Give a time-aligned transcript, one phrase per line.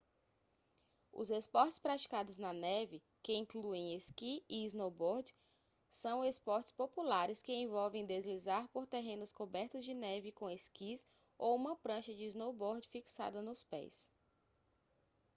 [1.13, 5.31] os esportes praticados na neve que incluem esqui e snowboard
[5.87, 11.75] são esportes populares que envolvem deslizar por terrenos cobertos de neve com esquis ou uma
[11.75, 14.11] prancha de snowboard fixada nos pés